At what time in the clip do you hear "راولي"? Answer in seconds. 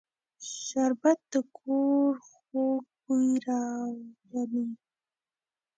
3.47-4.65